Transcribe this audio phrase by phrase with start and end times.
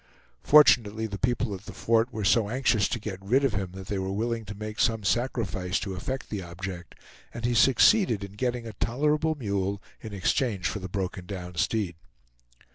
[0.41, 3.85] Fortunately the people at the fort were so anxious to get rid of him that
[3.85, 6.95] they were willing to make some sacrifice to effect the object,
[7.35, 11.93] and he succeeded in getting a tolerable mule in exchange for the broken down steed.